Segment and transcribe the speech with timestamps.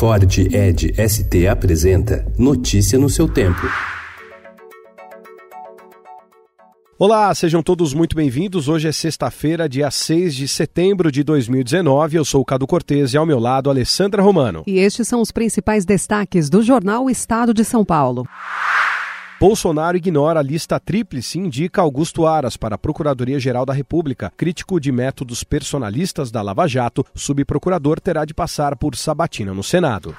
[0.00, 3.60] Ford Ed ST apresenta Notícia no seu tempo.
[6.98, 8.66] Olá, sejam todos muito bem-vindos.
[8.66, 12.16] Hoje é sexta-feira, dia 6 de setembro de 2019.
[12.16, 14.62] Eu sou o Cado Cortez e ao meu lado, Alessandra Romano.
[14.66, 18.26] E estes são os principais destaques do jornal Estado de São Paulo.
[19.40, 24.30] Bolsonaro ignora a lista tríplice e indica Augusto Aras para a Procuradoria-Geral da República.
[24.36, 30.14] Crítico de métodos personalistas da Lava Jato, subprocurador terá de passar por sabatina no Senado.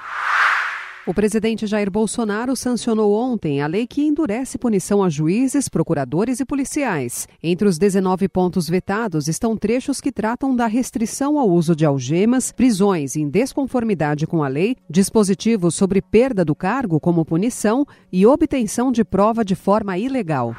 [1.07, 6.45] O presidente Jair Bolsonaro sancionou ontem a lei que endurece punição a juízes, procuradores e
[6.45, 7.27] policiais.
[7.41, 12.51] Entre os 19 pontos vetados estão trechos que tratam da restrição ao uso de algemas,
[12.51, 18.91] prisões em desconformidade com a lei, dispositivos sobre perda do cargo como punição e obtenção
[18.91, 20.55] de prova de forma ilegal.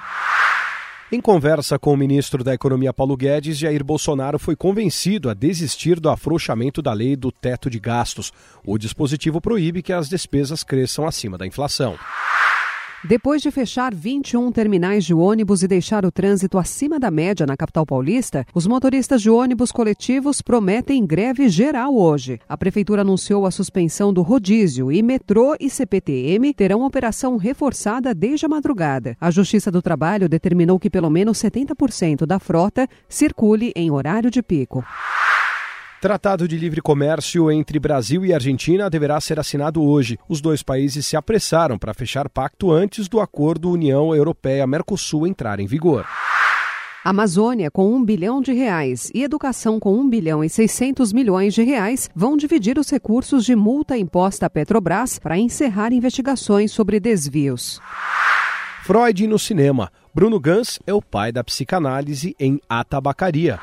[1.15, 6.01] Em conversa com o ministro da Economia Paulo Guedes, Jair Bolsonaro foi convencido a desistir
[6.01, 8.33] do afrouxamento da lei do teto de gastos.
[8.65, 11.99] O dispositivo proíbe que as despesas cresçam acima da inflação.
[13.05, 17.57] Depois de fechar 21 terminais de ônibus e deixar o trânsito acima da média na
[17.57, 22.39] capital paulista, os motoristas de ônibus coletivos prometem greve geral hoje.
[22.49, 28.47] A prefeitura anunciou a suspensão do rodízio e metrô e CPTM terão operação reforçada desde
[28.47, 29.17] a madrugada.
[29.21, 34.45] A Justiça do Trabalho determinou que pelo menos 70% da frota circule em horário de
[34.45, 34.85] pico.
[36.03, 40.19] Tratado de livre comércio entre Brasil e Argentina deverá ser assinado hoje.
[40.29, 45.67] Os dois países se apressaram para fechar pacto antes do acordo União Europeia-Mercosul entrar em
[45.69, 46.05] vigor.
[47.05, 51.63] Amazônia com 1 bilhão de reais e Educação com 1 bilhão e 600 milhões de
[51.63, 57.81] reais vão dividir os recursos de multa imposta à Petrobras para encerrar investigações sobre desvios.
[58.83, 59.89] Freud no cinema.
[60.13, 63.61] Bruno Gans é o pai da psicanálise em A Tabacaria.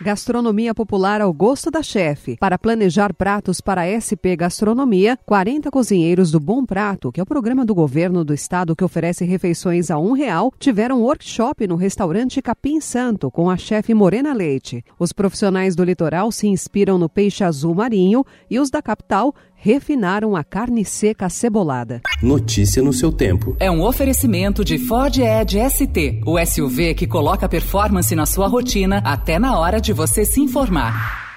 [0.00, 2.36] Gastronomia popular ao gosto da chefe.
[2.36, 7.26] Para planejar pratos para a SP Gastronomia, 40 cozinheiros do Bom Prato, que é o
[7.26, 12.40] programa do governo do estado que oferece refeições a um real, tiveram workshop no restaurante
[12.40, 14.84] Capim Santo com a chefe Morena Leite.
[15.00, 20.36] Os profissionais do litoral se inspiram no peixe azul marinho e os da capital refinaram
[20.36, 22.00] a carne seca cebolada.
[22.22, 23.56] Notícia no seu tempo.
[23.58, 29.02] É um oferecimento de Ford Edge ST, o SUV que coloca performance na sua rotina
[29.04, 31.27] até na hora de você se informar.